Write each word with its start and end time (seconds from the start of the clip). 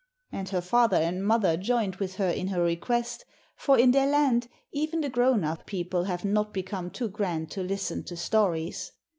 And 0.31 0.49
her 0.49 0.61
father 0.61 0.97
and 0.97 1.23
mother 1.23 1.55
joined 1.57 1.97
with 1.97 2.15
her 2.15 2.27
in 2.31 2.47
her 2.47 2.63
request, 2.63 3.23
for 3.55 3.77
in 3.77 3.91
their 3.91 4.07
land 4.07 4.47
even 4.71 5.01
the 5.01 5.09
grown 5.09 5.43
up 5.43 5.67
people 5.67 6.05
have 6.05 6.25
not 6.25 6.51
become 6.55 6.89
too 6.89 7.07
grand 7.07 7.51
to 7.51 7.61
listen 7.61 8.03
to 8.05 8.17
stories. 8.17 8.93